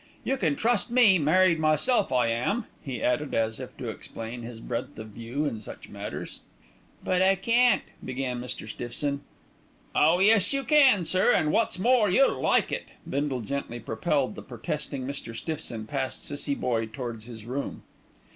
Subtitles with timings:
[0.23, 4.59] You can trust me, married myself I am," he added as if to explain his
[4.59, 6.39] breadth of view in such matters.
[7.03, 8.67] "But I can't" began Mr.
[8.67, 9.21] Stiffson.
[9.93, 14.41] "Oh, yes you can, sir, an' wot's more you'll like it." Bindle gently propelled the
[14.41, 15.35] protesting Mr.
[15.35, 17.83] Stiffson past Cissie Boye towards his room.